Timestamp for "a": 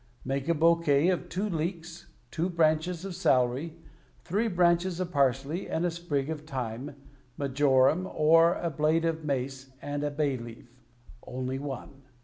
0.49-0.55, 5.85-5.91, 8.07-8.71, 10.03-10.09